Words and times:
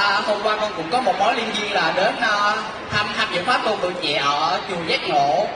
À, 0.00 0.20
hôm 0.26 0.38
qua 0.42 0.56
con 0.60 0.72
cũng 0.76 0.90
có 0.90 1.00
một 1.00 1.18
mối 1.18 1.34
liên 1.34 1.46
duyên 1.54 1.72
là 1.72 1.92
đến 1.96 2.14
uh, 2.18 2.58
thăm 2.90 3.06
thăm 3.16 3.28
dự 3.32 3.42
pháp 3.46 3.60
tu 3.64 3.76
tuổi 3.82 3.92
trẻ 4.02 4.14
ở 4.24 4.60
chùa 4.68 4.82
Giác 4.86 5.08
Ngộ. 5.08 5.46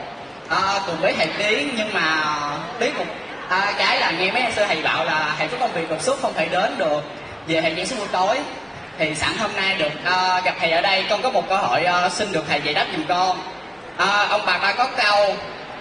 À, 0.49 0.79
cùng 0.85 1.01
với 1.01 1.13
thầy 1.13 1.27
Tiến 1.37 1.69
nhưng 1.77 1.93
mà 1.93 2.21
ờ, 2.21 2.57
Tiến 2.79 2.93
một 2.97 3.05
à, 3.49 3.73
cái 3.77 3.99
là 3.99 4.11
nghe 4.11 4.31
mấy 4.31 4.41
anh 4.41 4.51
sư 4.55 4.63
thầy 4.67 4.81
bảo 4.81 5.05
là 5.05 5.35
thầy 5.37 5.47
có 5.47 5.57
công 5.59 5.71
việc 5.73 5.89
đột 5.89 6.01
xuất 6.01 6.21
không 6.21 6.33
thể 6.33 6.45
đến 6.45 6.77
được 6.77 7.03
về 7.47 7.61
thầy 7.61 7.75
chuyển 7.75 7.85
xuống 7.85 7.99
buổi 7.99 8.07
tối. 8.11 8.39
Thì 8.97 9.15
sẵn 9.15 9.31
hôm 9.37 9.51
nay 9.55 9.75
được 9.75 9.91
uh, 10.03 10.43
gặp 10.43 10.55
thầy 10.59 10.71
ở 10.71 10.81
đây 10.81 11.05
con 11.09 11.21
có 11.21 11.29
một 11.29 11.49
cơ 11.49 11.55
hội 11.55 11.85
uh, 12.05 12.11
xin 12.11 12.31
được 12.31 12.45
thầy 12.49 12.61
giải 12.63 12.73
đáp 12.73 12.85
giùm 12.95 13.05
con. 13.07 13.37
À, 13.97 14.27
ông 14.29 14.41
bà 14.45 14.57
ta 14.57 14.73
có 14.73 14.87
câu 14.97 15.35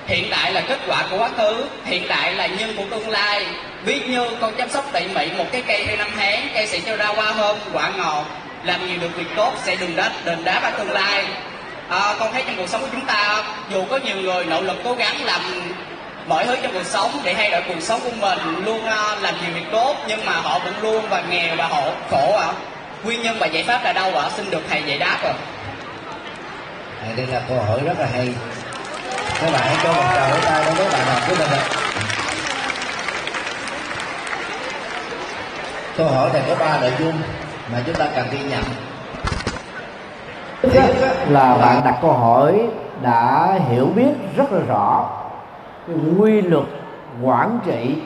hiện 0.06 0.28
tại 0.30 0.52
là 0.52 0.60
kết 0.60 0.78
quả 0.86 1.04
của 1.10 1.18
quá 1.18 1.28
khứ 1.36 1.64
hiện 1.84 2.06
tại 2.08 2.34
là 2.34 2.46
nhân 2.46 2.74
của 2.76 2.84
tương 2.90 3.10
lai. 3.10 3.46
Ví 3.84 4.00
như 4.00 4.30
con 4.40 4.54
chăm 4.56 4.68
sóc 4.68 4.84
tỉ 4.92 5.00
mỉ 5.14 5.30
một 5.38 5.46
cái 5.52 5.62
cây 5.66 5.84
theo 5.86 5.96
năm 5.96 6.08
tháng 6.16 6.48
cây 6.54 6.66
sẽ 6.66 6.80
cho 6.86 6.96
ra 6.96 7.06
hoa 7.06 7.32
hôm 7.32 7.56
quả 7.72 7.90
ngọt 7.96 8.24
làm 8.64 8.86
nhiều 8.86 8.96
được 9.00 9.16
việc 9.16 9.26
tốt 9.36 9.52
sẽ 9.64 9.76
đừng 9.76 9.96
đáp 9.96 10.10
đền 10.24 10.44
đáp 10.44 10.60
ở 10.62 10.70
tương 10.70 10.90
lai. 10.90 11.24
À, 11.88 12.14
con 12.18 12.32
thấy 12.32 12.42
trong 12.46 12.56
cuộc 12.56 12.68
sống 12.68 12.80
của 12.80 12.88
chúng 12.92 13.06
ta 13.06 13.44
dù 13.70 13.84
có 13.90 13.96
nhiều 13.96 14.16
người 14.16 14.44
nỗ 14.44 14.60
lực 14.60 14.76
cố 14.84 14.94
gắng 14.94 15.24
làm 15.24 15.40
mọi 16.26 16.46
thứ 16.46 16.56
trong 16.62 16.72
cuộc 16.72 16.86
sống 16.86 17.10
để 17.24 17.34
thay 17.34 17.50
đổi 17.50 17.62
cuộc 17.68 17.80
sống 17.80 18.00
của 18.04 18.10
mình 18.20 18.38
luôn 18.64 18.78
uh, 18.78 19.22
làm 19.22 19.34
nhiều 19.42 19.54
việc 19.54 19.66
tốt 19.72 19.96
nhưng 20.08 20.26
mà 20.26 20.32
họ 20.32 20.58
vẫn 20.58 20.74
luôn 20.82 21.04
và 21.08 21.22
nghèo 21.30 21.56
và 21.56 21.66
họ 21.66 21.82
khổ 22.10 22.36
ạ. 22.36 22.46
À. 22.46 22.52
nguyên 23.04 23.22
nhân 23.22 23.36
và 23.40 23.46
giải 23.46 23.64
pháp 23.64 23.84
là 23.84 23.92
đâu 23.92 24.14
ạ? 24.14 24.22
À? 24.22 24.30
xin 24.36 24.50
được 24.50 24.62
thầy 24.70 24.82
giải 24.86 24.98
đáp 24.98 25.18
ạ. 25.24 25.32
À, 27.02 27.08
đây 27.16 27.26
là 27.26 27.40
câu 27.48 27.58
hỏi 27.58 27.80
rất 27.84 27.98
là 27.98 28.06
hay. 28.12 28.28
Các 29.40 29.52
bạn 29.52 29.62
hãy 29.64 29.76
cho 29.82 29.92
một 29.92 30.04
tràng 30.14 30.30
vỗ 30.30 30.38
tay 30.44 30.64
đối 30.64 30.74
với 30.74 30.88
bạn 30.88 31.06
học 31.06 31.22
của 31.28 31.34
mình 31.38 31.48
ạ. 31.50 31.62
Câu 35.96 36.08
hỏi 36.08 36.30
này 36.32 36.42
có 36.48 36.54
ba 36.54 36.80
nội 36.80 36.92
dung 36.98 37.22
mà 37.72 37.78
chúng 37.86 37.94
ta 37.94 38.06
cần 38.16 38.26
ghi 38.30 38.50
nhận. 38.50 38.62
Là 41.28 41.56
bạn 41.56 41.80
đặt 41.84 41.98
câu 42.02 42.12
hỏi 42.12 42.68
đã 43.02 43.58
hiểu 43.68 43.86
biết 43.96 44.12
rất 44.36 44.52
là 44.52 44.60
rõ 44.68 45.08
cái 45.86 45.96
quy 46.18 46.40
luật 46.40 46.64
quản 47.22 47.58
trị 47.64 48.02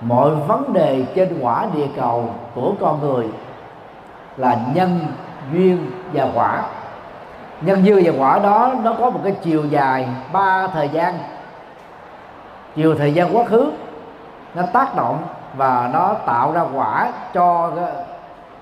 mọi 0.00 0.30
vấn 0.30 0.72
đề 0.72 1.04
trên 1.14 1.38
quả 1.40 1.66
địa 1.74 1.86
cầu 1.96 2.34
của 2.54 2.72
con 2.80 3.00
người 3.00 3.28
là 4.36 4.58
nhân 4.74 5.00
duyên 5.52 5.90
và 6.12 6.26
quả. 6.34 6.62
Nhân 7.60 7.84
duyên 7.84 8.02
và 8.04 8.12
quả 8.18 8.38
đó 8.38 8.72
nó 8.82 8.94
có 8.98 9.10
một 9.10 9.20
cái 9.24 9.34
chiều 9.42 9.64
dài 9.64 10.08
ba 10.32 10.66
thời 10.66 10.88
gian. 10.88 11.18
Chiều 12.76 12.94
thời 12.94 13.14
gian 13.14 13.36
quá 13.36 13.44
khứ 13.44 13.72
nó 14.54 14.62
tác 14.72 14.96
động 14.96 15.22
và 15.56 15.90
nó 15.92 16.14
tạo 16.26 16.52
ra 16.52 16.62
quả 16.74 17.12
cho 17.34 17.70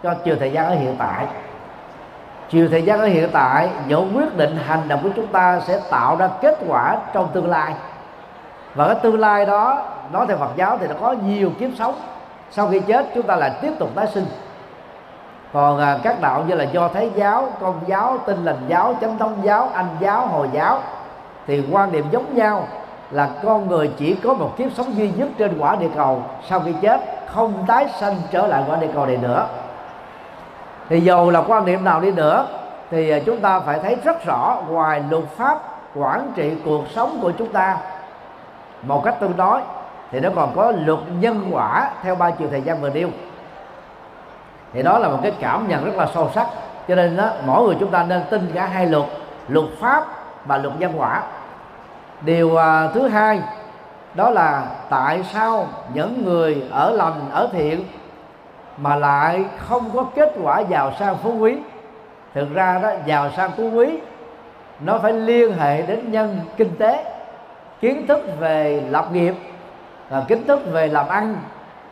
cho 0.03 0.15
chiều 0.25 0.37
thời 0.41 0.53
gian 0.53 0.67
ở 0.67 0.75
hiện 0.75 0.97
tại. 0.99 1.27
Chiều 2.51 2.69
thời 2.69 2.83
gian 2.83 3.01
ở 3.01 3.07
hiện 3.07 3.29
tại 3.33 3.69
những 3.87 4.17
quyết 4.17 4.37
định 4.37 4.59
hành 4.67 4.89
động 4.89 5.01
của 5.03 5.11
chúng 5.17 5.27
ta 5.27 5.61
sẽ 5.61 5.81
tạo 5.91 6.17
ra 6.17 6.29
kết 6.41 6.59
quả 6.69 6.97
trong 7.13 7.29
tương 7.33 7.51
lai. 7.51 7.75
Và 8.75 8.87
cái 8.87 8.97
tương 9.03 9.21
lai 9.21 9.47
đó 9.47 9.83
nói 10.13 10.27
theo 10.29 10.37
Phật 10.37 10.51
giáo 10.57 10.79
thì 10.79 10.87
nó 10.87 10.95
có 11.01 11.13
nhiều 11.13 11.51
kiếp 11.59 11.71
sống. 11.79 11.95
Sau 12.51 12.69
khi 12.69 12.81
chết 12.81 13.07
chúng 13.15 13.27
ta 13.27 13.37
lại 13.37 13.51
tiếp 13.63 13.73
tục 13.79 13.91
tái 13.95 14.07
sinh. 14.07 14.27
Còn 15.53 15.79
à, 15.79 15.99
các 16.03 16.21
đạo 16.21 16.45
như 16.49 16.55
là 16.55 16.65
do 16.65 16.89
thái 16.89 17.11
giáo 17.15 17.49
công 17.61 17.81
giáo 17.87 18.19
tinh 18.27 18.45
lành 18.45 18.65
giáo 18.69 18.95
chánh 19.01 19.19
thống 19.19 19.37
giáo 19.43 19.69
anh 19.75 19.87
giáo 20.01 20.27
hồi 20.27 20.49
giáo 20.53 20.81
thì 21.47 21.65
quan 21.71 21.93
điểm 21.93 22.05
giống 22.11 22.35
nhau 22.35 22.67
là 23.11 23.29
con 23.43 23.69
người 23.69 23.91
chỉ 23.97 24.15
có 24.15 24.35
một 24.35 24.55
kiếp 24.57 24.73
sống 24.73 24.97
duy 24.97 25.11
nhất 25.11 25.29
trên 25.39 25.59
quả 25.59 25.77
địa 25.77 25.89
cầu. 25.97 26.23
Sau 26.49 26.61
khi 26.61 26.75
chết 26.83 27.01
không 27.27 27.65
tái 27.67 27.89
sanh 28.01 28.17
trở 28.31 28.47
lại 28.47 28.63
quả 28.69 28.77
địa 28.77 28.91
cầu 28.95 29.07
này 29.07 29.17
nữa 29.17 29.47
thì 30.89 31.01
dầu 31.01 31.31
là 31.31 31.43
quan 31.47 31.65
niệm 31.65 31.85
nào 31.85 32.01
đi 32.01 32.11
nữa 32.11 32.47
thì 32.91 33.11
à, 33.11 33.19
chúng 33.27 33.41
ta 33.41 33.61
phải 33.61 33.79
thấy 33.79 33.97
rất 34.05 34.25
rõ 34.25 34.63
ngoài 34.69 35.03
luật 35.11 35.25
pháp 35.37 35.59
quản 35.95 36.33
trị 36.35 36.53
cuộc 36.65 36.85
sống 36.95 37.19
của 37.23 37.33
chúng 37.39 37.53
ta. 37.53 37.77
Một 38.83 39.03
cách 39.05 39.17
tương 39.21 39.37
đối 39.37 39.61
thì 40.11 40.21
nó 40.21 40.31
còn 40.37 40.53
có 40.57 40.73
luật 40.87 40.99
nhân 41.21 41.49
quả 41.51 41.91
theo 42.03 42.15
ba 42.15 42.31
chiều 42.31 42.49
thời 42.51 42.63
gian 42.63 42.81
vừa 42.81 42.91
nêu. 42.91 43.09
Thì 44.73 44.83
đó 44.83 44.99
là 44.99 45.09
một 45.09 45.19
cái 45.23 45.33
cảm 45.41 45.69
nhận 45.69 45.85
rất 45.85 45.95
là 45.97 46.07
sâu 46.15 46.31
sắc 46.35 46.47
cho 46.89 46.95
nên 46.95 47.17
đó, 47.17 47.31
mỗi 47.47 47.67
người 47.67 47.77
chúng 47.81 47.91
ta 47.91 48.05
nên 48.09 48.23
tin 48.31 48.51
cả 48.55 48.67
hai 48.67 48.87
luật 48.87 49.05
luật 49.49 49.67
pháp 49.81 50.05
và 50.45 50.57
luật 50.57 50.75
nhân 50.79 50.93
quả. 50.97 51.23
Điều 52.21 52.49
uh, 52.49 52.95
thứ 52.95 53.09
hai 53.09 53.41
đó 54.15 54.31
là 54.31 54.63
tại 54.91 55.23
sao 55.33 55.67
những 55.95 56.25
người 56.25 56.65
ở 56.71 56.91
lành 56.91 57.31
ở 57.33 57.49
thiện 57.53 57.85
mà 58.81 58.97
lại 58.97 59.45
không 59.59 59.91
có 59.95 60.05
kết 60.15 60.33
quả 60.43 60.61
giàu 60.61 60.93
sang 60.99 61.17
phú 61.23 61.35
quý. 61.39 61.57
Thực 62.35 62.55
ra 62.55 62.79
đó, 62.83 62.91
giàu 63.07 63.31
sang 63.37 63.51
phú 63.57 63.71
quý, 63.75 63.99
nó 64.81 64.99
phải 64.99 65.13
liên 65.13 65.53
hệ 65.53 65.83
đến 65.83 66.13
nhân 66.13 66.41
kinh 66.57 66.77
tế, 66.77 67.05
kiến 67.81 68.07
thức 68.07 68.21
về 68.39 68.83
lập 68.91 69.09
nghiệp 69.13 69.35
và 70.09 70.25
kiến 70.29 70.47
thức 70.47 70.61
về 70.73 70.89
làm 70.89 71.09
ăn, 71.09 71.37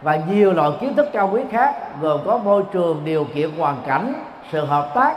và 0.02 0.18
nhiều 0.30 0.52
loại 0.52 0.70
kiến 0.80 0.94
thức 0.94 1.08
cao 1.12 1.30
quý 1.32 1.40
khác, 1.50 1.74
gồm 2.00 2.20
có 2.26 2.38
môi 2.38 2.62
trường, 2.72 3.02
điều 3.04 3.24
kiện, 3.34 3.50
hoàn 3.58 3.76
cảnh, 3.86 4.12
sự 4.52 4.64
hợp 4.64 4.88
tác 4.94 5.14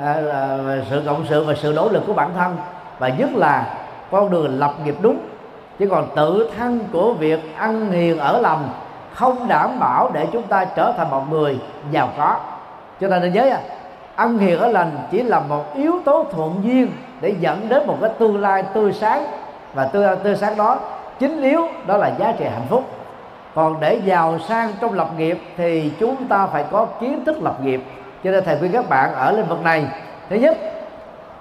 à, 0.00 0.14
à, 0.32 0.58
sự 0.90 1.02
cộng 1.06 1.26
sự 1.28 1.44
và 1.44 1.54
sự 1.54 1.72
nỗ 1.76 1.88
lực 1.88 2.02
của 2.06 2.12
bản 2.12 2.30
thân, 2.36 2.56
và 2.98 3.08
nhất 3.08 3.30
là 3.34 3.74
con 4.10 4.30
đường 4.30 4.58
lập 4.58 4.74
nghiệp 4.84 4.96
đúng. 5.00 5.18
Chứ 5.78 5.88
còn 5.90 6.08
tự 6.16 6.50
thân 6.58 6.80
của 6.92 7.12
việc 7.12 7.56
ăn 7.56 7.90
hiền 7.90 8.18
ở 8.18 8.40
lành 8.40 8.68
không 9.16 9.48
đảm 9.48 9.78
bảo 9.78 10.10
để 10.12 10.26
chúng 10.32 10.42
ta 10.42 10.64
trở 10.64 10.92
thành 10.96 11.10
một 11.10 11.22
người 11.30 11.58
giàu 11.90 12.08
có. 12.18 12.36
Cho 13.00 13.08
nên 13.08 13.32
nhớ 13.32 13.48
à, 13.50 13.60
ăn 14.16 14.38
hiền 14.38 14.58
ở 14.58 14.68
lành 14.68 14.90
chỉ 15.10 15.22
là 15.22 15.40
một 15.40 15.74
yếu 15.74 16.00
tố 16.04 16.24
thuận 16.32 16.60
duyên 16.64 16.90
để 17.20 17.34
dẫn 17.40 17.68
đến 17.68 17.86
một 17.86 17.96
cái 18.00 18.10
tương 18.18 18.40
lai 18.40 18.62
tươi 18.74 18.92
sáng. 18.92 19.24
Và 19.74 19.84
tươi, 19.84 20.16
tươi 20.22 20.36
sáng 20.36 20.56
đó 20.56 20.78
chính 21.18 21.42
yếu 21.42 21.68
đó 21.86 21.96
là 21.96 22.12
giá 22.18 22.32
trị 22.38 22.44
hạnh 22.44 22.66
phúc. 22.68 22.84
Còn 23.54 23.80
để 23.80 24.00
giàu 24.04 24.38
sang 24.38 24.72
trong 24.80 24.92
lập 24.92 25.10
nghiệp 25.18 25.38
thì 25.56 25.92
chúng 26.00 26.28
ta 26.28 26.46
phải 26.46 26.64
có 26.70 26.86
kiến 27.00 27.24
thức 27.24 27.36
lập 27.42 27.62
nghiệp. 27.62 27.80
Cho 28.24 28.30
nên 28.30 28.44
thầy 28.44 28.58
khuyên 28.58 28.72
các 28.72 28.88
bạn 28.88 29.14
ở 29.14 29.32
lĩnh 29.32 29.46
vực 29.46 29.62
này 29.62 29.86
thứ 30.30 30.36
nhất 30.36 30.58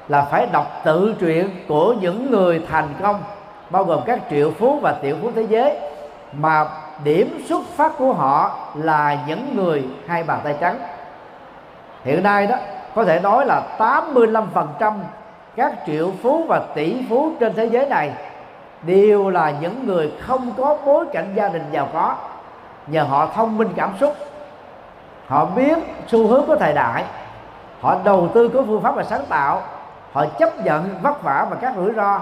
là 0.07 0.21
phải 0.21 0.47
đọc 0.51 0.81
tự 0.83 1.15
truyện 1.19 1.49
của 1.67 1.93
những 1.93 2.31
người 2.31 2.65
thành 2.71 2.87
công 3.01 3.23
bao 3.69 3.83
gồm 3.83 3.99
các 4.05 4.19
triệu 4.29 4.51
phú 4.51 4.79
và 4.81 4.91
tiểu 4.91 5.15
phú 5.21 5.31
thế 5.35 5.41
giới 5.49 5.77
mà 6.33 6.65
điểm 7.03 7.43
xuất 7.49 7.61
phát 7.75 7.91
của 7.97 8.13
họ 8.13 8.57
là 8.75 9.17
những 9.27 9.55
người 9.55 9.85
hai 10.07 10.23
bàn 10.23 10.39
tay 10.43 10.55
trắng. 10.59 10.79
Hiện 12.03 12.23
nay 12.23 12.47
đó, 12.47 12.55
có 12.95 13.03
thể 13.03 13.19
nói 13.19 13.45
là 13.45 13.61
85% 13.77 14.93
các 15.55 15.73
triệu 15.85 16.11
phú 16.23 16.45
và 16.47 16.61
tỷ 16.75 17.05
phú 17.09 17.31
trên 17.39 17.53
thế 17.53 17.65
giới 17.65 17.85
này 17.85 18.11
đều 18.81 19.29
là 19.29 19.53
những 19.61 19.87
người 19.87 20.11
không 20.21 20.51
có 20.57 20.77
bối 20.85 21.05
cảnh 21.13 21.33
gia 21.35 21.47
đình 21.47 21.63
giàu 21.71 21.87
có. 21.93 22.15
Nhờ 22.87 23.03
họ 23.03 23.27
thông 23.35 23.57
minh 23.57 23.69
cảm 23.75 23.93
xúc, 23.99 24.15
họ 25.27 25.45
biết 25.45 25.77
xu 26.07 26.27
hướng 26.27 26.45
của 26.45 26.55
thời 26.55 26.73
đại, 26.73 27.03
họ 27.81 27.97
đầu 28.03 28.27
tư 28.33 28.47
có 28.47 28.63
phương 28.67 28.81
pháp 28.81 28.95
và 28.95 29.03
sáng 29.03 29.25
tạo, 29.29 29.61
họ 30.11 30.25
chấp 30.25 30.65
nhận 30.65 30.89
vất 31.01 31.23
vả 31.23 31.47
và 31.49 31.55
các 31.61 31.73
rủi 31.75 31.93
ro, 31.93 32.21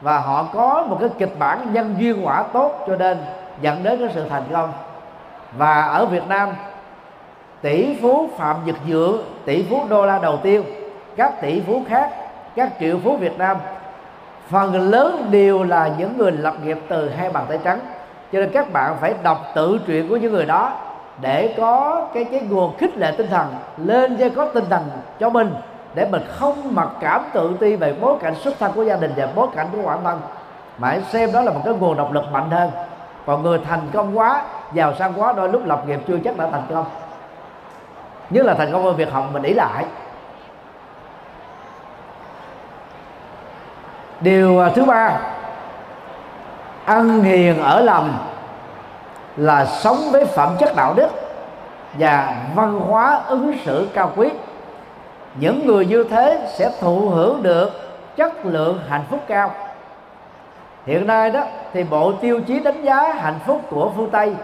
và 0.00 0.18
họ 0.18 0.46
có 0.52 0.84
một 0.88 0.96
cái 1.00 1.08
kịch 1.18 1.38
bản 1.38 1.72
nhân 1.72 1.94
duyên 1.98 2.26
quả 2.26 2.44
tốt 2.52 2.84
cho 2.86 2.96
nên 2.96 3.18
dẫn 3.60 3.82
đến 3.82 3.98
cái 3.98 4.08
sự 4.14 4.28
thành 4.28 4.42
công. 4.52 4.72
Và 5.56 5.82
ở 5.82 6.06
Việt 6.06 6.28
Nam, 6.28 6.48
tỷ 7.60 7.96
phú 8.02 8.28
Phạm 8.38 8.56
Nhật 8.64 8.76
Dượng, 8.88 9.22
tỷ 9.44 9.66
phú 9.70 9.84
đô 9.88 10.06
la 10.06 10.18
đầu 10.18 10.36
tiên, 10.36 10.62
các 11.16 11.40
tỷ 11.40 11.60
phú 11.60 11.82
khác, 11.88 12.10
các 12.56 12.72
triệu 12.80 12.98
phú 13.04 13.16
Việt 13.16 13.38
Nam, 13.38 13.56
phần 14.48 14.90
lớn 14.90 15.26
đều 15.30 15.62
là 15.62 15.90
những 15.98 16.18
người 16.18 16.32
lập 16.32 16.54
nghiệp 16.64 16.78
từ 16.88 17.08
hai 17.08 17.30
bàn 17.30 17.44
tay 17.48 17.58
trắng. 17.64 17.78
Cho 18.32 18.38
nên 18.38 18.50
các 18.52 18.72
bạn 18.72 18.96
phải 19.00 19.14
đọc 19.22 19.38
tự 19.54 19.80
truyện 19.86 20.08
của 20.08 20.16
những 20.16 20.32
người 20.32 20.46
đó 20.46 20.72
để 21.20 21.54
có 21.56 22.06
cái 22.14 22.24
cái 22.24 22.40
nguồn 22.40 22.76
khích 22.76 22.96
lệ 22.96 23.14
tinh 23.18 23.26
thần, 23.30 23.54
lên 23.76 24.16
cho 24.16 24.28
có 24.36 24.44
tinh 24.44 24.64
thần 24.70 24.82
cho 25.20 25.30
mình, 25.30 25.54
để 25.94 26.08
mình 26.10 26.22
không 26.28 26.74
mặc 26.74 26.88
cảm 27.00 27.24
tự 27.32 27.56
ti 27.60 27.76
về 27.76 27.94
bối 28.00 28.16
cảnh 28.20 28.34
xuất 28.34 28.58
thân 28.58 28.72
của 28.72 28.82
gia 28.82 28.96
đình 28.96 29.12
và 29.16 29.28
bối 29.34 29.46
cảnh 29.56 29.66
của 29.72 29.82
bản 29.86 29.98
thân. 30.04 30.20
Mà 30.78 30.88
hãy 30.88 31.00
xem 31.02 31.32
đó 31.32 31.40
là 31.40 31.52
một 31.52 31.60
cái 31.64 31.74
nguồn 31.74 31.96
động 31.96 32.12
lực 32.12 32.24
mạnh 32.32 32.50
hơn 32.50 32.70
còn 33.26 33.42
người 33.42 33.58
thành 33.68 33.80
công 33.92 34.18
quá, 34.18 34.42
giàu 34.72 34.94
sang 34.98 35.12
quá, 35.16 35.32
đôi 35.32 35.48
lúc 35.48 35.66
lập 35.66 35.82
nghiệp 35.86 36.00
chưa 36.08 36.18
chắc 36.24 36.36
đã 36.36 36.48
thành 36.52 36.62
công. 36.70 36.84
Nhất 38.30 38.46
là 38.46 38.54
thành 38.54 38.72
công 38.72 38.86
ở 38.86 38.92
việc 38.92 39.12
học, 39.12 39.24
mình 39.32 39.42
nghĩ 39.42 39.54
lại. 39.54 39.84
Điều 44.20 44.60
à, 44.60 44.70
thứ 44.74 44.84
ba, 44.84 45.20
ăn 46.84 47.22
hiền 47.22 47.62
ở 47.62 47.80
lầm 47.80 48.18
là 49.36 49.66
sống 49.66 49.98
với 50.12 50.24
phẩm 50.24 50.56
chất 50.58 50.76
đạo 50.76 50.94
đức 50.94 51.08
và 51.94 52.36
văn 52.54 52.80
hóa 52.80 53.20
ứng 53.26 53.54
xử 53.64 53.88
cao 53.94 54.12
quý. 54.16 54.28
Những 55.34 55.66
người 55.66 55.86
như 55.86 56.04
thế 56.04 56.48
sẽ 56.58 56.70
thụ 56.80 57.08
hưởng 57.08 57.42
được 57.42 57.70
chất 58.16 58.46
lượng 58.46 58.80
hạnh 58.88 59.04
phúc 59.10 59.20
cao 59.28 59.50
hiện 60.88 61.06
nay 61.06 61.30
đó, 61.30 61.42
thì 61.72 61.84
bộ 61.84 62.12
tiêu 62.12 62.40
chí 62.40 62.60
đánh 62.60 62.82
giá 62.82 63.12
hạnh 63.12 63.38
phúc 63.46 63.60
của 63.70 63.92
phương 63.96 64.10
tây 64.10 64.34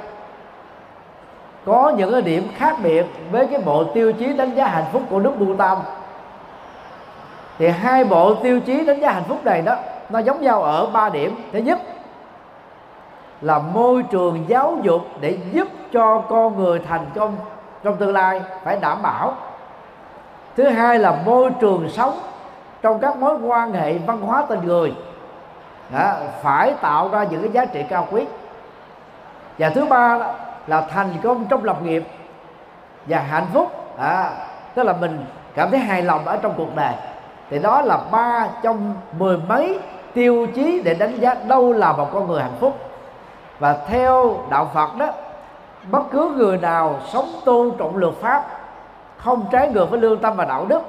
có 1.64 1.92
những 1.96 2.12
cái 2.12 2.22
điểm 2.22 2.48
khác 2.56 2.76
biệt 2.82 3.06
với 3.30 3.46
cái 3.46 3.60
bộ 3.64 3.84
tiêu 3.84 4.12
chí 4.12 4.32
đánh 4.32 4.54
giá 4.54 4.66
hạnh 4.66 4.84
phúc 4.92 5.02
của 5.10 5.20
nước 5.20 5.32
Bhutan. 5.38 5.78
Thì 7.58 7.68
hai 7.68 8.04
bộ 8.04 8.34
tiêu 8.34 8.60
chí 8.60 8.84
đánh 8.84 9.00
giá 9.00 9.10
hạnh 9.10 9.22
phúc 9.28 9.44
này 9.44 9.62
đó, 9.62 9.76
nó 10.10 10.18
giống 10.18 10.40
nhau 10.40 10.62
ở 10.62 10.86
ba 10.86 11.08
điểm. 11.08 11.36
Thứ 11.52 11.58
nhất 11.58 11.78
là 13.40 13.58
môi 13.58 14.02
trường 14.02 14.44
giáo 14.48 14.76
dục 14.82 15.02
để 15.20 15.38
giúp 15.52 15.68
cho 15.92 16.18
con 16.18 16.58
người 16.58 16.80
thành 16.88 17.06
công 17.14 17.36
trong 17.82 17.96
tương 17.96 18.12
lai 18.12 18.40
phải 18.64 18.78
đảm 18.80 19.02
bảo. 19.02 19.34
Thứ 20.56 20.64
hai 20.64 20.98
là 20.98 21.16
môi 21.26 21.50
trường 21.60 21.88
sống 21.88 22.18
trong 22.82 23.00
các 23.00 23.16
mối 23.16 23.34
quan 23.42 23.72
hệ 23.72 23.98
văn 23.98 24.20
hóa 24.20 24.44
tình 24.48 24.60
người 24.64 24.94
đó, 25.90 26.14
phải 26.42 26.74
tạo 26.80 27.08
ra 27.08 27.24
những 27.24 27.42
cái 27.42 27.50
giá 27.52 27.64
trị 27.64 27.84
cao 27.88 28.08
quý. 28.10 28.24
Và 29.58 29.70
thứ 29.70 29.86
ba 29.86 30.18
là 30.66 30.80
thành 30.80 31.12
công 31.22 31.46
trong 31.48 31.64
lập 31.64 31.82
nghiệp 31.82 32.04
và 33.06 33.18
hạnh 33.18 33.46
phúc. 33.52 33.96
À, 33.98 34.30
tức 34.74 34.82
là 34.82 34.92
mình 34.92 35.24
cảm 35.54 35.70
thấy 35.70 35.80
hài 35.80 36.02
lòng 36.02 36.24
ở 36.24 36.36
trong 36.36 36.54
cuộc 36.56 36.76
đời. 36.76 36.92
Thì 37.50 37.58
đó 37.58 37.82
là 37.82 37.98
ba 38.10 38.48
trong 38.62 38.94
mười 39.18 39.38
mấy 39.48 39.78
tiêu 40.14 40.46
chí 40.54 40.82
để 40.84 40.94
đánh 40.94 41.20
giá 41.20 41.34
đâu 41.34 41.72
là 41.72 41.92
một 41.92 42.08
con 42.12 42.28
người 42.28 42.42
hạnh 42.42 42.56
phúc. 42.60 42.78
Và 43.58 43.76
theo 43.88 44.36
đạo 44.50 44.70
Phật 44.74 44.96
đó 44.96 45.06
bất 45.90 46.02
cứ 46.10 46.34
người 46.36 46.58
nào 46.58 47.00
sống 47.12 47.28
tôn 47.44 47.72
trọng 47.78 47.96
luật 47.96 48.14
pháp 48.14 48.44
không 49.16 49.44
trái 49.52 49.68
ngược 49.68 49.90
với 49.90 50.00
lương 50.00 50.18
tâm 50.18 50.36
và 50.36 50.44
đạo 50.44 50.66
đức 50.68 50.82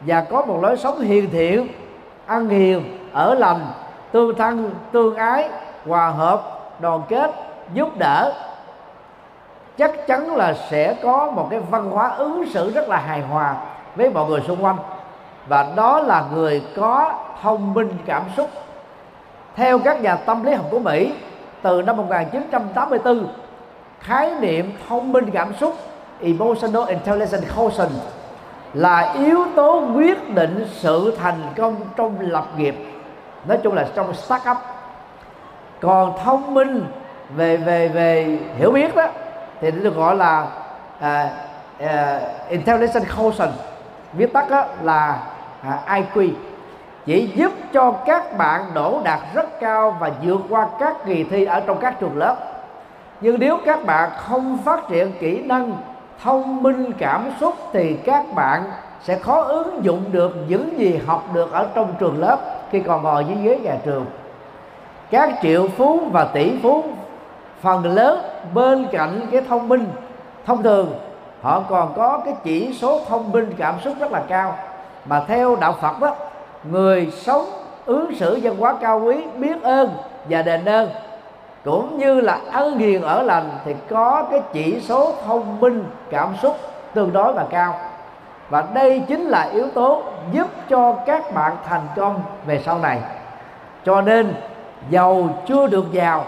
và 0.00 0.20
có 0.30 0.42
một 0.42 0.58
lối 0.62 0.76
sống 0.76 1.00
hiền 1.00 1.30
thiện 1.30 1.68
ăn 2.26 2.48
hiền 2.48 2.98
ở 3.12 3.34
lành 3.34 3.60
tương 4.12 4.34
thân, 4.34 4.70
tương 4.92 5.16
ái, 5.16 5.48
hòa 5.86 6.10
hợp, 6.10 6.42
đoàn 6.80 7.02
kết, 7.08 7.30
giúp 7.74 7.88
đỡ. 7.98 8.32
Chắc 9.78 10.06
chắn 10.06 10.36
là 10.36 10.54
sẽ 10.70 10.94
có 11.02 11.30
một 11.30 11.46
cái 11.50 11.60
văn 11.70 11.90
hóa 11.90 12.08
ứng 12.08 12.44
xử 12.50 12.70
rất 12.70 12.88
là 12.88 12.96
hài 12.96 13.20
hòa 13.20 13.56
với 13.96 14.10
mọi 14.10 14.30
người 14.30 14.40
xung 14.40 14.64
quanh. 14.64 14.76
Và 15.48 15.66
đó 15.76 16.00
là 16.00 16.24
người 16.34 16.62
có 16.76 17.12
thông 17.42 17.74
minh 17.74 17.90
cảm 18.06 18.22
xúc. 18.36 18.50
Theo 19.56 19.78
các 19.78 20.00
nhà 20.00 20.16
tâm 20.16 20.44
lý 20.44 20.54
học 20.54 20.66
của 20.70 20.78
Mỹ, 20.78 21.12
từ 21.62 21.82
năm 21.82 21.96
1984 21.96 23.26
khái 24.00 24.32
niệm 24.40 24.72
thông 24.88 25.12
minh 25.12 25.30
cảm 25.30 25.54
xúc, 25.54 25.74
emotional 26.20 26.88
intelligence 26.88 27.48
quotient, 27.56 27.90
là 28.74 29.12
yếu 29.12 29.44
tố 29.56 29.82
quyết 29.94 30.34
định 30.34 30.66
sự 30.72 31.16
thành 31.20 31.40
công 31.56 31.76
trong 31.96 32.16
lập 32.20 32.44
nghiệp 32.56 32.74
nói 33.44 33.58
chung 33.62 33.74
là 33.74 33.86
trong 33.94 34.14
start 34.14 34.42
up 34.50 34.56
còn 35.80 36.12
thông 36.24 36.54
minh 36.54 36.84
về 37.36 37.56
về 37.56 37.88
về 37.88 38.38
hiểu 38.56 38.70
biết 38.70 38.96
đó 38.96 39.06
thì 39.60 39.70
được 39.70 39.96
gọi 39.96 40.16
là 40.16 40.46
uh, 40.98 41.06
uh, 41.84 42.48
intelligent 42.48 43.04
quotient 43.16 43.52
viết 44.12 44.32
tắt 44.32 44.50
đó 44.50 44.64
là 44.82 45.18
à, 45.62 45.78
uh, 45.84 45.88
IQ 45.88 46.30
chỉ 47.06 47.26
giúp 47.34 47.52
cho 47.72 47.92
các 48.06 48.38
bạn 48.38 48.62
đổ 48.74 49.00
đạt 49.04 49.20
rất 49.34 49.60
cao 49.60 49.96
và 50.00 50.10
vượt 50.22 50.40
qua 50.48 50.66
các 50.78 50.96
kỳ 51.06 51.24
thi 51.24 51.44
ở 51.44 51.60
trong 51.60 51.78
các 51.78 52.00
trường 52.00 52.18
lớp. 52.18 52.36
Nhưng 53.20 53.38
nếu 53.38 53.58
các 53.64 53.86
bạn 53.86 54.10
không 54.16 54.58
phát 54.64 54.88
triển 54.88 55.12
kỹ 55.20 55.42
năng 55.42 55.72
thông 56.22 56.62
minh 56.62 56.92
cảm 56.98 57.30
xúc 57.40 57.54
thì 57.72 57.94
các 57.94 58.24
bạn 58.34 58.64
sẽ 59.02 59.18
khó 59.18 59.40
ứng 59.40 59.84
dụng 59.84 60.04
được 60.12 60.36
những 60.48 60.78
gì 60.78 61.00
học 61.06 61.24
được 61.32 61.52
ở 61.52 61.68
trong 61.74 61.94
trường 61.98 62.20
lớp 62.20 62.38
khi 62.70 62.80
còn 62.80 63.02
ngồi 63.02 63.24
dưới 63.24 63.36
ghế 63.36 63.58
nhà 63.58 63.76
trường. 63.84 64.06
Các 65.10 65.30
triệu 65.42 65.68
phú 65.68 66.00
và 66.12 66.24
tỷ 66.24 66.52
phú, 66.62 66.84
phần 67.60 67.84
lớn 67.84 68.20
bên 68.54 68.86
cạnh 68.92 69.26
cái 69.32 69.42
thông 69.48 69.68
minh, 69.68 69.86
thông 70.46 70.62
thường, 70.62 70.94
họ 71.42 71.62
còn 71.68 71.92
có 71.96 72.20
cái 72.24 72.34
chỉ 72.44 72.74
số 72.80 73.00
thông 73.08 73.32
minh 73.32 73.52
cảm 73.58 73.74
xúc 73.84 73.94
rất 74.00 74.12
là 74.12 74.22
cao. 74.28 74.54
Mà 75.04 75.24
theo 75.28 75.56
đạo 75.60 75.74
Phật 75.80 76.00
đó, 76.00 76.14
người 76.70 77.10
sống 77.16 77.44
ứng 77.86 78.14
xử 78.14 78.38
văn 78.42 78.56
hóa 78.56 78.74
cao 78.80 79.00
quý, 79.04 79.16
biết 79.36 79.62
ơn 79.62 79.90
và 80.28 80.42
đền 80.42 80.64
ơn, 80.64 80.90
cũng 81.64 81.98
như 81.98 82.20
là 82.20 82.38
ân 82.52 82.78
hiền 82.78 83.02
ở 83.02 83.22
lành 83.22 83.50
thì 83.64 83.74
có 83.90 84.24
cái 84.30 84.40
chỉ 84.52 84.80
số 84.80 85.12
thông 85.26 85.60
minh 85.60 85.84
cảm 86.10 86.28
xúc 86.42 86.56
tương 86.94 87.12
đối 87.12 87.32
và 87.32 87.46
cao 87.50 87.74
và 88.50 88.64
đây 88.74 89.02
chính 89.08 89.26
là 89.26 89.42
yếu 89.52 89.68
tố 89.68 90.02
giúp 90.32 90.46
cho 90.68 90.92
các 91.06 91.34
bạn 91.34 91.56
thành 91.68 91.86
công 91.96 92.22
về 92.46 92.62
sau 92.64 92.78
này. 92.78 92.98
Cho 93.84 94.00
nên 94.00 94.34
giàu 94.90 95.28
chưa 95.46 95.66
được 95.66 95.92
giàu. 95.92 96.24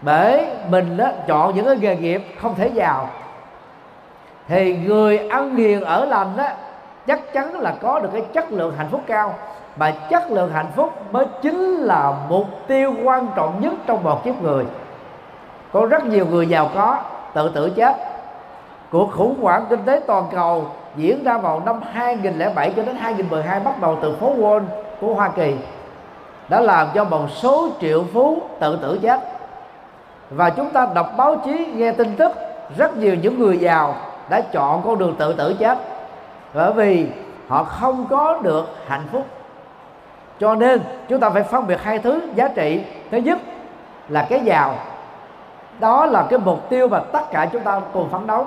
Bởi 0.00 0.46
mình 0.70 0.96
đó, 0.96 1.08
chọn 1.26 1.54
những 1.54 1.64
cái 1.66 1.76
nghề 1.76 1.96
nghiệp 1.96 2.22
không 2.40 2.54
thể 2.54 2.68
giàu. 2.68 3.08
Thì 4.48 4.76
người 4.76 5.28
ăn 5.28 5.56
hiền 5.56 5.84
ở 5.84 6.04
lành 6.04 6.36
đó 6.36 6.48
chắc 7.06 7.32
chắn 7.32 7.60
là 7.60 7.74
có 7.82 8.00
được 8.00 8.08
cái 8.12 8.22
chất 8.32 8.52
lượng 8.52 8.74
hạnh 8.78 8.88
phúc 8.90 9.00
cao. 9.06 9.34
Mà 9.76 9.90
chất 10.10 10.30
lượng 10.30 10.52
hạnh 10.52 10.70
phúc 10.76 11.12
mới 11.12 11.26
chính 11.42 11.76
là 11.76 12.12
mục 12.28 12.46
tiêu 12.66 12.94
quan 13.04 13.28
trọng 13.36 13.60
nhất 13.60 13.72
trong 13.86 14.04
một 14.04 14.24
kiếp 14.24 14.42
người. 14.42 14.64
Có 15.72 15.86
rất 15.86 16.04
nhiều 16.04 16.26
người 16.26 16.46
giàu 16.46 16.70
có 16.74 16.98
tự 17.34 17.48
tử 17.48 17.72
chết 17.76 17.96
cuộc 18.90 19.12
khủng 19.12 19.40
hoảng 19.42 19.66
kinh 19.70 19.84
tế 19.84 20.00
toàn 20.06 20.24
cầu 20.32 20.64
diễn 20.96 21.24
ra 21.24 21.38
vào 21.38 21.62
năm 21.66 21.80
2007 21.92 22.72
cho 22.76 22.82
đến 22.82 22.96
2012 22.96 23.60
bắt 23.60 23.80
đầu 23.80 23.98
từ 24.02 24.16
phố 24.20 24.34
Wall 24.38 24.62
của 25.00 25.14
Hoa 25.14 25.28
Kỳ, 25.28 25.56
đã 26.48 26.60
làm 26.60 26.88
cho 26.94 27.04
một 27.04 27.30
số 27.30 27.68
triệu 27.80 28.04
phú 28.12 28.42
tự 28.60 28.78
tử 28.82 28.98
chết 29.02 29.20
và 30.30 30.50
chúng 30.50 30.70
ta 30.70 30.88
đọc 30.94 31.10
báo 31.16 31.36
chí, 31.44 31.72
nghe 31.74 31.92
tin 31.92 32.16
tức, 32.16 32.32
rất 32.76 32.96
nhiều 32.96 33.14
những 33.14 33.38
người 33.38 33.58
giàu 33.58 33.94
đã 34.28 34.40
chọn 34.40 34.82
con 34.84 34.98
đường 34.98 35.14
tự 35.18 35.32
tử 35.32 35.54
chết 35.58 35.78
bởi 36.54 36.72
vì 36.72 37.06
họ 37.48 37.64
không 37.64 38.06
có 38.10 38.38
được 38.42 38.76
hạnh 38.86 39.06
phúc. 39.12 39.26
Cho 40.40 40.54
nên, 40.54 40.80
chúng 41.08 41.20
ta 41.20 41.30
phải 41.30 41.42
phân 41.42 41.66
biệt 41.66 41.82
hai 41.82 41.98
thứ 41.98 42.20
giá 42.34 42.48
trị. 42.48 42.84
Thứ 43.10 43.16
nhất 43.16 43.38
là 44.08 44.26
cái 44.28 44.40
giàu, 44.40 44.74
đó 45.78 46.06
là 46.06 46.26
cái 46.30 46.38
mục 46.38 46.68
tiêu 46.68 46.88
mà 46.88 47.00
tất 47.00 47.30
cả 47.30 47.48
chúng 47.52 47.62
ta 47.62 47.80
cùng 47.92 48.08
phấn 48.10 48.26
đấu. 48.26 48.46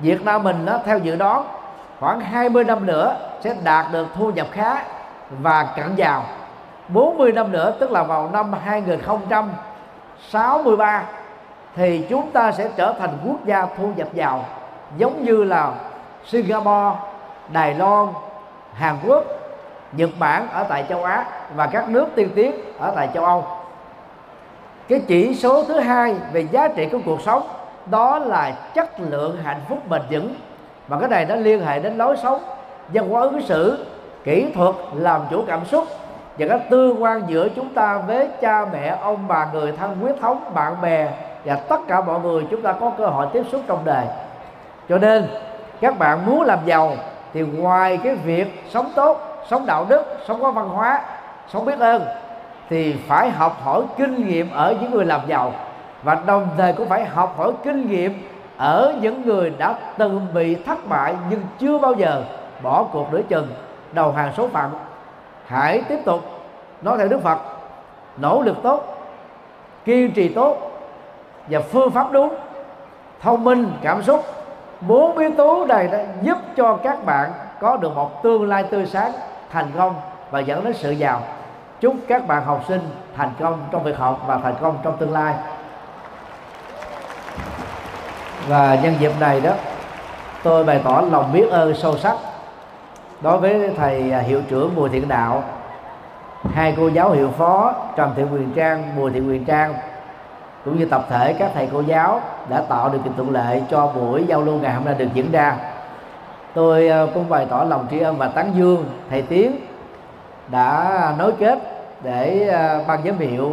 Việt 0.00 0.24
Nam 0.24 0.42
mình 0.42 0.66
đó, 0.66 0.78
theo 0.84 0.98
dự 0.98 1.16
đoán 1.16 1.44
khoảng 2.00 2.20
20 2.20 2.64
năm 2.64 2.86
nữa 2.86 3.16
sẽ 3.40 3.54
đạt 3.64 3.86
được 3.92 4.06
thu 4.14 4.30
nhập 4.30 4.46
khá 4.52 4.76
và 5.30 5.68
cận 5.76 5.94
giàu 5.94 6.24
40 6.88 7.32
năm 7.32 7.52
nữa 7.52 7.74
tức 7.80 7.90
là 7.90 8.02
vào 8.02 8.30
năm 8.32 8.52
2063 8.64 11.02
thì 11.76 12.06
chúng 12.10 12.30
ta 12.30 12.52
sẽ 12.52 12.68
trở 12.76 12.94
thành 12.98 13.18
quốc 13.26 13.44
gia 13.44 13.66
thu 13.78 13.92
nhập 13.96 14.08
giàu 14.12 14.44
giống 14.96 15.24
như 15.24 15.44
là 15.44 15.70
Singapore, 16.26 16.96
Đài 17.52 17.74
Loan, 17.74 18.08
Hàn 18.74 18.96
Quốc, 19.06 19.24
Nhật 19.92 20.10
Bản 20.18 20.48
ở 20.52 20.64
tại 20.68 20.84
châu 20.88 21.04
Á 21.04 21.24
và 21.54 21.66
các 21.66 21.88
nước 21.88 22.06
tiên 22.14 22.28
tiến 22.34 22.52
ở 22.78 22.92
tại 22.96 23.08
châu 23.14 23.24
Âu. 23.24 23.44
Cái 24.88 25.00
chỉ 25.06 25.34
số 25.34 25.64
thứ 25.64 25.80
hai 25.80 26.14
về 26.32 26.40
giá 26.40 26.68
trị 26.68 26.88
của 26.92 26.98
cuộc 27.04 27.22
sống 27.22 27.42
đó 27.86 28.18
là 28.18 28.52
chất 28.74 29.00
lượng 29.00 29.36
hạnh 29.44 29.60
phúc 29.68 29.78
bền 29.88 30.02
vững. 30.10 30.34
Và 30.88 30.98
cái 31.00 31.08
này 31.08 31.24
nó 31.24 31.34
liên 31.34 31.64
hệ 31.64 31.78
đến 31.78 31.98
lối 31.98 32.16
sống, 32.16 32.40
văn 32.88 33.08
hóa 33.08 33.22
ứng 33.22 33.42
xử, 33.42 33.86
kỹ 34.24 34.52
thuật, 34.54 34.74
làm 34.94 35.20
chủ 35.30 35.44
cảm 35.46 35.64
xúc. 35.64 35.84
Và 36.38 36.46
các 36.48 36.60
tương 36.70 37.02
quan 37.02 37.22
giữa 37.26 37.48
chúng 37.48 37.74
ta 37.74 37.98
với 37.98 38.28
cha 38.40 38.64
mẹ, 38.72 38.96
ông 39.02 39.28
bà, 39.28 39.48
người 39.52 39.72
thân, 39.72 39.96
huyết 40.00 40.16
thống, 40.20 40.50
bạn 40.54 40.74
bè 40.82 41.08
và 41.44 41.54
tất 41.54 41.80
cả 41.88 42.00
mọi 42.00 42.20
người, 42.20 42.46
chúng 42.50 42.62
ta 42.62 42.72
có 42.72 42.92
cơ 42.98 43.06
hội 43.06 43.26
tiếp 43.32 43.42
xúc 43.52 43.60
trong 43.66 43.84
đời. 43.84 44.04
Cho 44.88 44.98
nên, 44.98 45.26
các 45.80 45.98
bạn 45.98 46.26
muốn 46.26 46.42
làm 46.42 46.58
giàu 46.64 46.92
thì 47.34 47.40
ngoài 47.40 47.98
cái 48.04 48.14
việc 48.14 48.64
sống 48.70 48.92
tốt, 48.94 49.20
sống 49.50 49.66
đạo 49.66 49.86
đức, 49.88 50.16
sống 50.28 50.42
có 50.42 50.50
văn 50.50 50.68
hóa, 50.68 51.00
sống 51.52 51.64
biết 51.64 51.78
ơn 51.78 52.04
thì 52.70 52.96
phải 53.08 53.30
học 53.30 53.56
hỏi 53.62 53.82
kinh 53.96 54.28
nghiệm 54.28 54.50
ở 54.50 54.74
những 54.80 54.90
người 54.90 55.04
làm 55.04 55.20
giàu 55.26 55.52
và 56.04 56.18
đồng 56.26 56.48
thời 56.56 56.72
cũng 56.72 56.88
phải 56.88 57.04
học 57.04 57.34
hỏi 57.38 57.52
kinh 57.64 57.90
nghiệm 57.90 58.28
ở 58.56 58.94
những 59.00 59.26
người 59.26 59.50
đã 59.58 59.74
từng 59.96 60.26
bị 60.34 60.54
thất 60.54 60.88
bại 60.88 61.14
nhưng 61.30 61.40
chưa 61.58 61.78
bao 61.78 61.92
giờ 61.92 62.22
bỏ 62.62 62.84
cuộc 62.92 63.12
nửa 63.12 63.22
chừng. 63.28 63.46
Đầu 63.92 64.12
hàng 64.12 64.32
số 64.36 64.48
phận. 64.48 64.70
Hãy 65.46 65.82
tiếp 65.88 65.98
tục 66.04 66.20
nói 66.82 66.98
theo 66.98 67.08
đức 67.08 67.22
phật. 67.22 67.38
Nỗ 68.16 68.42
lực 68.42 68.56
tốt, 68.62 68.96
kiên 69.84 70.12
trì 70.12 70.28
tốt 70.28 70.56
và 71.48 71.60
phương 71.60 71.90
pháp 71.90 72.12
đúng. 72.12 72.34
Thông 73.20 73.44
minh, 73.44 73.72
cảm 73.82 74.02
xúc, 74.02 74.24
bốn 74.80 75.18
yếu 75.18 75.30
tố 75.36 75.66
này 75.68 75.88
đã 75.88 76.04
giúp 76.22 76.38
cho 76.56 76.76
các 76.76 77.04
bạn 77.04 77.32
có 77.60 77.76
được 77.76 77.94
một 77.94 78.22
tương 78.22 78.48
lai 78.48 78.64
tươi 78.70 78.86
sáng, 78.86 79.12
thành 79.50 79.66
công 79.76 79.94
và 80.30 80.40
dẫn 80.40 80.64
đến 80.64 80.72
sự 80.74 80.90
giàu. 80.90 81.20
Chúc 81.80 81.94
các 82.08 82.26
bạn 82.26 82.44
học 82.44 82.64
sinh 82.68 82.80
thành 83.16 83.30
công 83.40 83.58
trong 83.70 83.82
việc 83.82 83.96
học 83.96 84.22
và 84.26 84.38
thành 84.38 84.54
công 84.60 84.78
trong 84.82 84.96
tương 84.96 85.12
lai 85.12 85.34
và 88.48 88.78
nhân 88.82 88.94
dịp 89.00 89.12
này 89.20 89.40
đó 89.40 89.52
tôi 90.42 90.64
bày 90.64 90.80
tỏ 90.84 91.02
lòng 91.10 91.32
biết 91.32 91.50
ơn 91.50 91.74
sâu 91.74 91.98
sắc 91.98 92.16
đối 93.20 93.38
với 93.38 93.70
thầy 93.76 94.02
hiệu 94.02 94.42
trưởng 94.48 94.76
Bùi 94.76 94.88
Thiện 94.88 95.08
Đạo 95.08 95.42
hai 96.54 96.74
cô 96.76 96.88
giáo 96.88 97.10
hiệu 97.10 97.30
phó 97.38 97.74
Trần 97.96 98.12
Thị 98.16 98.22
Quyền 98.32 98.52
Trang 98.52 98.96
Bùi 98.96 99.10
Thị 99.10 99.20
Quyền 99.20 99.44
Trang 99.44 99.74
cũng 100.64 100.78
như 100.78 100.84
tập 100.84 101.06
thể 101.10 101.32
các 101.32 101.50
thầy 101.54 101.68
cô 101.72 101.80
giáo 101.80 102.20
đã 102.48 102.62
tạo 102.68 102.88
được 102.88 102.98
kiện 103.04 103.12
thuận 103.16 103.30
lợi 103.30 103.62
cho 103.70 103.86
buổi 103.86 104.24
giao 104.26 104.42
lưu 104.42 104.58
ngày 104.58 104.74
hôm 104.74 104.84
nay 104.84 104.94
được 104.94 105.08
diễn 105.14 105.32
ra. 105.32 105.56
Tôi 106.54 106.88
ờ, 106.88 107.08
cũng 107.14 107.28
bày 107.28 107.46
tỏ 107.50 107.64
lòng 107.64 107.86
tri 107.90 108.00
ân 108.00 108.18
và 108.18 108.28
tán 108.28 108.52
dương 108.56 108.84
thầy 109.10 109.22
tiến 109.22 109.56
đã 110.48 111.14
nối 111.18 111.32
kết 111.32 111.58
để 112.02 112.48
ờ, 112.48 112.84
ban 112.88 113.04
giám 113.04 113.18
hiệu 113.18 113.52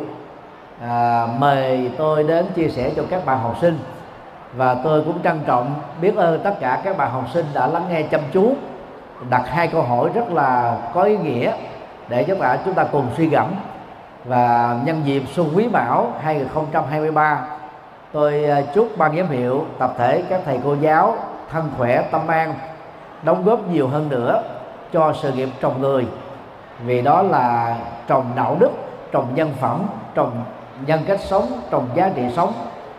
à, 0.82 1.28
mời 1.40 1.92
tôi 1.98 2.24
đến 2.24 2.46
chia 2.56 2.70
sẻ 2.70 2.92
cho 2.96 3.04
các 3.10 3.26
bạn 3.26 3.40
học 3.40 3.56
sinh 3.62 3.80
và 4.56 4.76
tôi 4.84 5.02
cũng 5.02 5.24
trân 5.24 5.40
trọng 5.46 5.74
biết 6.02 6.16
ơn 6.16 6.40
tất 6.44 6.54
cả 6.60 6.82
các 6.84 6.98
bạn 6.98 7.12
học 7.12 7.26
sinh 7.34 7.46
đã 7.54 7.68
lắng 7.68 7.86
nghe 7.90 8.02
chăm 8.02 8.22
chú, 8.34 8.54
đặt 9.30 9.44
hai 9.48 9.68
câu 9.68 9.82
hỏi 9.82 10.10
rất 10.14 10.32
là 10.32 10.78
có 10.94 11.04
ý 11.04 11.18
nghĩa 11.18 11.52
để 12.08 12.24
các 12.24 12.40
bạn 12.40 12.60
chúng 12.66 12.74
ta 12.74 12.84
cùng 12.84 13.06
suy 13.18 13.28
gẫm. 13.28 13.48
Và 14.26 14.78
nhân 14.86 15.02
dịp 15.06 15.24
xuân 15.34 15.52
quý 15.56 15.68
mão 15.68 16.14
2023 16.22 17.48
tôi 18.12 18.44
ờ, 18.44 18.62
chúc 18.76 18.98
ban 18.98 19.18
giám 19.18 19.30
hiệu, 19.30 19.66
tập 19.80 19.94
thể 19.98 20.24
các 20.30 20.42
thầy 20.46 20.60
cô 20.64 20.76
giáo 20.82 21.16
thân 21.50 21.70
khỏe, 21.78 22.02
tâm 22.12 22.28
an, 22.28 22.54
đóng 23.24 23.44
góp 23.46 23.68
nhiều 23.68 23.88
hơn 23.88 24.10
nữa 24.10 24.44
cho 24.94 25.14
sự 25.22 25.32
nghiệp 25.32 25.50
trồng 25.62 25.82
người. 25.82 26.08
Vì 26.86 27.02
đó 27.02 27.22
là 27.22 27.76
trồng 28.08 28.26
đạo 28.36 28.58
đức, 28.60 28.72
trồng 29.12 29.28
nhân 29.36 29.54
phẩm, 29.60 29.84
trồng 30.16 30.32
nhân 30.86 31.02
cách 31.08 31.20
sống, 31.20 31.46
trồng 31.70 31.88
giá 31.96 32.10
trị 32.16 32.24
sống 32.36 32.54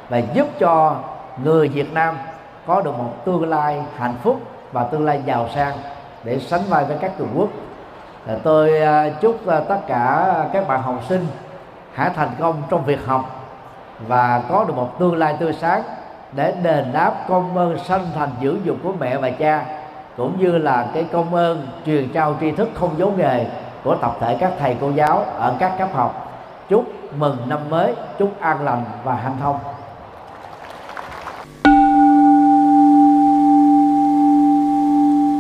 và 0.08 0.18
giúp 0.18 0.46
cho 0.58 0.96
người 1.44 1.68
Việt 1.68 1.92
Nam 1.92 2.18
có 2.66 2.80
được 2.80 2.98
một 2.98 3.24
tương 3.24 3.48
lai 3.48 3.82
hạnh 3.96 4.14
phúc 4.22 4.40
và 4.72 4.84
tương 4.84 5.04
lai 5.04 5.22
giàu 5.26 5.48
sang 5.54 5.76
để 6.24 6.38
sánh 6.38 6.62
vai 6.68 6.84
với 6.84 6.96
các 7.00 7.18
cường 7.18 7.32
quốc. 7.36 7.48
Ờ, 8.26 8.38
tôi 8.42 8.78
ờ, 8.78 9.10
chúc 9.20 9.46
ờ, 9.46 9.64
tất 9.68 9.78
cả 9.86 10.34
các 10.52 10.68
bạn 10.68 10.82
học 10.82 11.00
sinh 11.08 11.26
hãy 11.92 12.10
thành 12.16 12.30
công 12.40 12.62
trong 12.70 12.84
việc 12.84 13.06
học 13.06 13.40
và 14.08 14.42
có 14.48 14.64
được 14.64 14.76
một 14.76 14.98
tương 14.98 15.16
lai 15.16 15.36
tươi 15.40 15.52
sáng 15.52 15.82
để 16.32 16.54
đền 16.62 16.92
đáp 16.92 17.14
công 17.28 17.56
ơn 17.56 17.78
sanh 17.78 18.06
thành 18.14 18.30
dưỡng 18.42 18.64
dục 18.64 18.76
của 18.82 18.92
mẹ 19.00 19.18
và 19.18 19.30
cha, 19.30 19.64
cũng 20.16 20.38
như 20.38 20.58
là 20.58 20.86
cái 20.94 21.06
công 21.12 21.34
ơn 21.34 21.68
truyền 21.86 22.08
trao 22.12 22.36
tri 22.40 22.50
thức 22.50 22.68
không 22.74 22.90
giấu 22.98 23.12
nghề 23.16 23.46
của 23.84 23.96
tập 23.96 24.16
thể 24.20 24.36
các 24.40 24.52
thầy 24.58 24.76
cô 24.80 24.90
giáo 24.90 25.24
ở 25.38 25.54
các 25.58 25.72
cấp 25.78 25.88
học. 25.94 26.28
Chúc 26.68 26.84
mừng 27.16 27.36
năm 27.46 27.58
mới, 27.70 27.94
chúc 28.18 28.40
an 28.40 28.64
lành 28.64 28.84
và 29.04 29.14
hạnh 29.14 29.36
thông. 29.40 29.58